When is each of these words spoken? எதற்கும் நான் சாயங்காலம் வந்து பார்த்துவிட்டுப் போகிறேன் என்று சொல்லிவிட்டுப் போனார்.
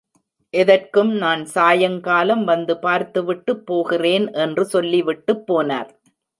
எதற்கும் 0.53 1.11
நான் 1.15 1.43
சாயங்காலம் 1.45 2.43
வந்து 2.43 2.75
பார்த்துவிட்டுப் 2.77 3.63
போகிறேன் 3.65 4.27
என்று 4.39 4.65
சொல்லிவிட்டுப் 4.65 5.45
போனார். 5.47 5.91